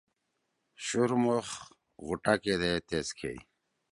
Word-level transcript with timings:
شُورمُخ 0.85 1.47
غوٹا 2.05 2.33
کیدے 2.43 2.71
تیس 2.87 3.07
کھیئی۔ 3.17 3.39